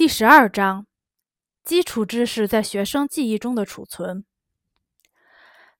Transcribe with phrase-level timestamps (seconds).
[0.00, 0.86] 第十二章：
[1.62, 4.24] 基础知识在学生记忆中的储存。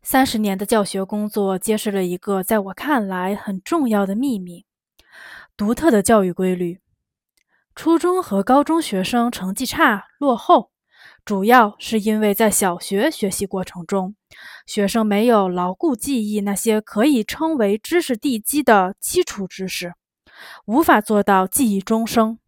[0.03, 4.67] 三十年的教学工作揭示了一个在我看来很重要的秘密：
[5.57, 6.81] 独特的教育规律。
[7.75, 10.71] 初中和高中学生成绩差、落后，
[11.25, 14.17] 主要是因为在小学学习过程中，
[14.67, 19.95] 学生没有牢固记忆那些可以称为知识地基的基础知识，
[20.67, 22.39] 无法做到记忆终生。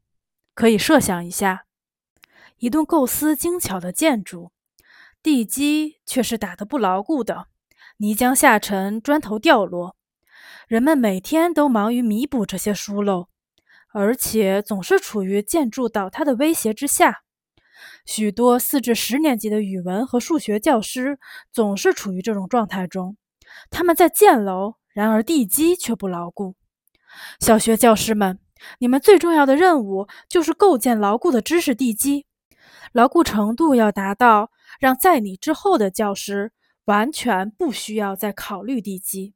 [0.54, 1.64] 可以设想一下，
[2.58, 4.52] 一栋构思精巧的建筑，
[5.22, 7.46] 地基却是打得不牢固的，
[7.96, 9.96] 泥浆下沉，砖头掉落。
[10.68, 13.28] 人们每天都忙于弥补这些疏漏，
[13.94, 17.22] 而且总是处于建筑倒塌的威胁之下。
[18.04, 21.18] 许多四至十年级的语文和数学教师
[21.50, 23.16] 总是处于这种状态中，
[23.70, 26.56] 他们在建楼，然而地基却不牢固。
[27.40, 28.38] 小学教师们。
[28.78, 32.26] 你们最重要的任务就是构建牢固的知识地基，
[32.92, 36.52] 牢固程度要达到让在你之后的教师
[36.84, 39.34] 完全不需要再考虑地基。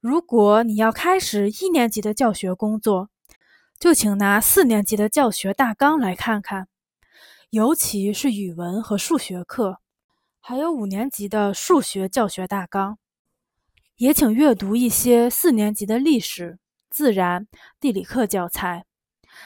[0.00, 3.10] 如果你要开始一年级的教学工作，
[3.78, 6.68] 就请拿四年级的教学大纲来看看，
[7.50, 9.78] 尤其是语文和数学课，
[10.40, 12.98] 还有五年级的数学教学大纲，
[13.96, 16.58] 也请阅读一些四年级的历史。
[16.90, 17.46] 自然、
[17.78, 18.84] 地理课教材，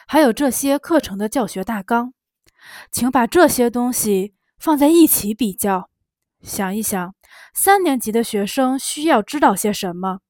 [0.07, 2.15] 还有这些课程的教学大纲，
[2.91, 5.91] 请把这些东西放在一起比较，
[6.43, 7.15] 想一想
[7.53, 10.21] 三年级的学生需要知道些什么，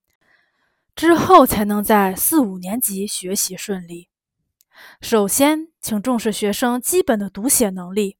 [0.96, 4.08] 之后才能在四五年级学习顺利。
[5.00, 8.18] 首先，请重视学生基本的读写能力。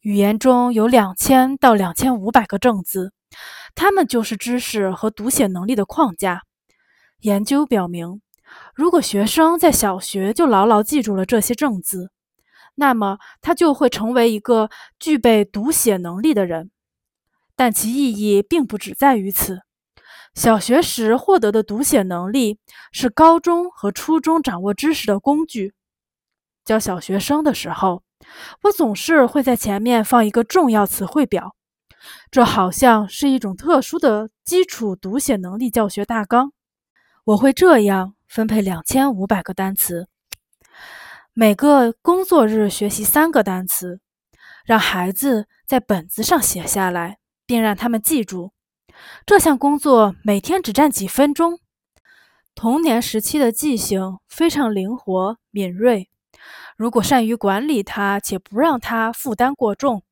[0.00, 3.12] 语言中有两千到两千五百个正字，
[3.74, 6.44] 它们就是知识和读写能力的框架。
[7.20, 8.20] 研究表明，
[8.74, 12.12] 如果学生在小学就牢牢记住了这些正字，
[12.76, 16.70] 那么他就会成为一个具备读写能力的人。
[17.56, 19.62] 但其意义并不只在于此。
[20.34, 22.60] 小学时获得的读写能力
[22.92, 25.74] 是高中和初中掌握知识的工具。
[26.64, 28.04] 教小学生的时候，
[28.62, 31.56] 我总是会在前面放一个重要词汇表，
[32.30, 36.52] 这好像是一种特殊的基础读写能力教学大纲。
[37.28, 40.08] 我会这样分配两千五百个单词，
[41.34, 44.00] 每个工作日学习三个单词，
[44.64, 48.54] 让孩子在本子上写下来，并让他们记住。
[49.26, 51.60] 这项工作每天只占几分钟。
[52.54, 56.08] 童年时期的记性非常灵活敏锐，
[56.78, 60.02] 如果善于管理它，且不让它负担过重，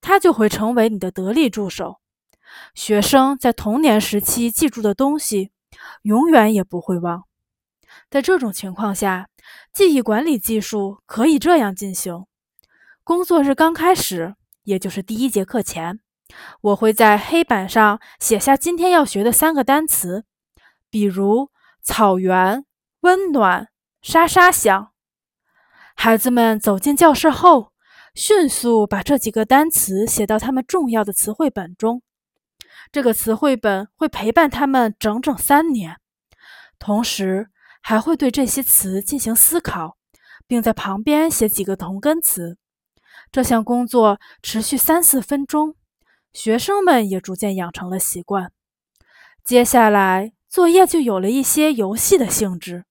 [0.00, 2.00] 它就会成为你的得力助手。
[2.74, 5.50] 学生在童年时期记住的东西。
[6.02, 7.24] 永远也不会忘。
[8.10, 9.28] 在这种情况下，
[9.72, 12.26] 记忆管理技术可以这样进行：
[13.04, 14.34] 工作日刚开始，
[14.64, 16.00] 也就是第一节课前，
[16.60, 20.24] 我会在黑板上写下今天要学的三个单词，
[20.90, 21.50] 比如
[21.82, 22.64] 草原、
[23.00, 23.68] 温暖、
[24.02, 24.92] 沙沙响。
[25.94, 27.70] 孩子们走进教室后，
[28.14, 32.02] 迅速把这几个单词写到他们重要的词汇本中。
[32.92, 35.98] 这个词汇本会陪伴他们整整三年，
[36.78, 37.50] 同时
[37.82, 39.96] 还会对这些词进行思考，
[40.46, 42.58] 并在旁边写几个同根词。
[43.32, 45.74] 这项工作持续三四分钟，
[46.32, 48.52] 学生们也逐渐养成了习惯。
[49.42, 52.84] 接下来，作业就有了一些游戏的性质，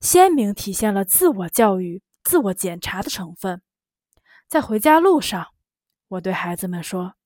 [0.00, 3.62] 鲜明体现了自我教育、自我检查的成分。
[4.48, 5.48] 在回家路上，
[6.08, 7.17] 我对孩子们说。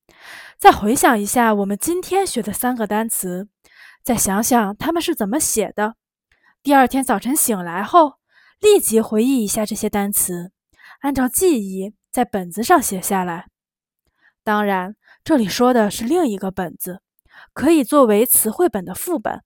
[0.58, 3.48] 再回想一下我们今天学的三个单词，
[4.04, 5.96] 再想想他们是怎么写的。
[6.62, 8.14] 第二天早晨醒来后，
[8.60, 10.52] 立即回忆一下这些单词，
[11.00, 13.48] 按照记忆在本子上写下来。
[14.44, 17.00] 当然，这里说的是另一个本子，
[17.52, 19.42] 可以作为词汇本的副本。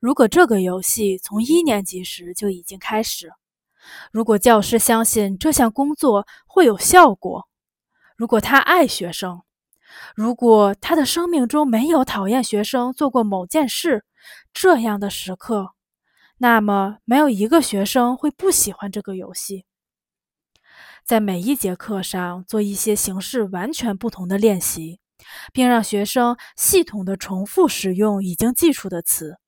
[0.00, 3.32] 如果这个游戏从一年级时就已经开始，
[4.12, 7.48] 如果教师相信这项工作会有效果，
[8.16, 9.42] 如果他爱学生。
[10.14, 14.04] 如果他的生命中没有讨厌学生做过某件事
[14.52, 15.72] 这样的时刻，
[16.38, 19.64] 那么没有一个学生会不喜欢这个游戏。
[21.04, 25.00] 在每一节课上做一些形式完全不同的练习，
[25.52, 29.38] 并让学生系统的重复使用已经记住的词。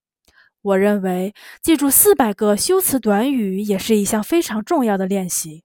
[0.62, 5.64] 我认为记住四百个修辞短语也是一项非常重要的练习。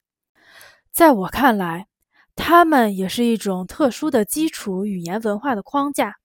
[0.92, 1.88] 在我看来。
[2.36, 6.16] 它们也是一种特殊的基础语言文化的框架。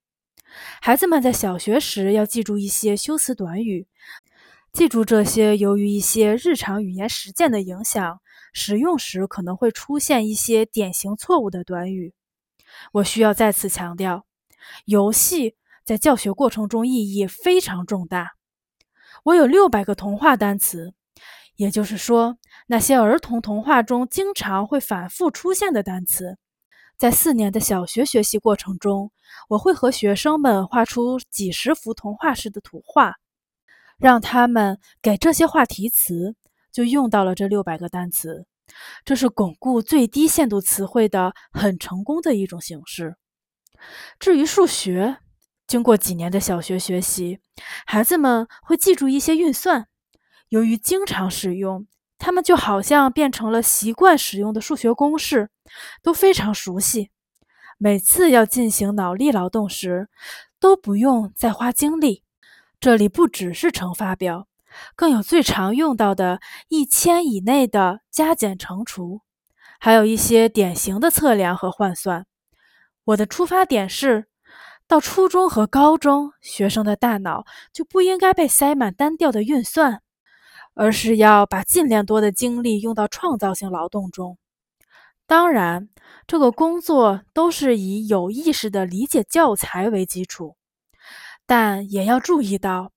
[0.81, 3.87] 孩子们在小学时要记住一些修辞短语，
[4.71, 8.21] 记住这些由于一些日常语言实践的影响
[8.53, 12.13] 使用时可能会出现一些典型错误的短语。
[12.93, 14.25] 我需要再次强调，
[14.85, 18.31] 游戏在教学过程中意义非常重大。
[19.23, 20.93] 我有六百个童话单词，
[21.55, 22.37] 也就是说，
[22.67, 26.37] 那些儿童童话中经常会反复出现的单词。
[26.97, 29.11] 在四年的小学学习过程中，
[29.49, 33.15] 我会和学生们画出几十幅童话式的图画，
[33.97, 36.35] 让他们给这些话题词，
[36.71, 38.45] 就用到了这六百个单词。
[39.03, 43.15] 这是巩固最低限度词汇的很成功的一种形式。
[44.17, 45.17] 至于数学，
[45.67, 47.39] 经过几年的小学学习，
[47.85, 49.87] 孩子们会记住一些运算，
[50.55, 51.85] 由于经常使用。
[52.17, 55.49] 他们就好像变成了习惯使用的数学公式，
[56.01, 57.11] 都非常熟悉。
[57.77, 60.07] 每次要进行脑力劳动时，
[60.57, 62.23] 都不用再花精力。
[62.79, 64.47] 这里不只是乘法表，
[64.95, 69.19] 更有最常用到的一千以内的加减乘除，
[69.77, 72.25] 还有一些典型的测量和换算。
[73.03, 74.27] 我的出发点是，
[74.87, 77.43] 到初中和高中，学生的大脑
[77.73, 80.01] 就不应该被塞满单调的运算。
[80.75, 84.37] 而是要把尽量多的精力用到创造性劳动中。
[85.25, 85.89] 当然，
[86.27, 90.55] 这个工作都是以有意识的理解教材为基础，
[91.47, 92.91] 但也要注意到，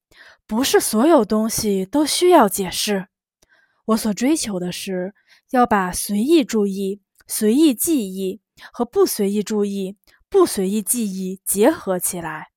[0.47, 3.07] 不是所有东西都需要解释。
[3.87, 5.15] 我所追求的是
[5.51, 9.97] 要把随意注意、随意记忆和不随意注意、
[10.29, 12.49] 不随意记忆结合起来。